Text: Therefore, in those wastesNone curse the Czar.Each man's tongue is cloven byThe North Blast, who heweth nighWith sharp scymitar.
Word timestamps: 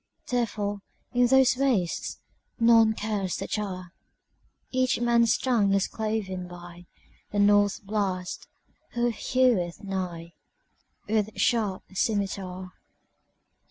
Therefore, 0.25 0.81
in 1.13 1.27
those 1.27 1.53
wastesNone 1.53 2.99
curse 2.99 3.37
the 3.37 3.47
Czar.Each 3.47 4.99
man's 4.99 5.37
tongue 5.37 5.75
is 5.75 5.87
cloven 5.87 6.49
byThe 6.49 6.87
North 7.39 7.83
Blast, 7.83 8.47
who 8.93 9.11
heweth 9.11 9.77
nighWith 9.83 11.37
sharp 11.39 11.83
scymitar. 11.93 12.71